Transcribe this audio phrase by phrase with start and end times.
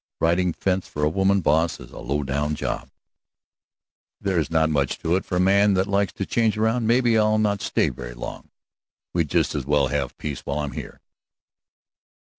[0.19, 2.89] "Riding fence for a woman boss is a low down job."
[4.19, 6.87] "There's not much to it for a man that likes to change around.
[6.87, 8.49] Maybe I'll not stay very long.
[9.13, 11.01] We'd just as well have peace while I'm here."